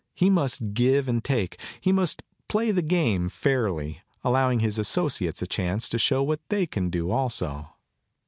[0.19, 5.45] lie must give an<l take; he must play the game fairly, allowing his associates a
[5.45, 7.69] chance to show what they can do also.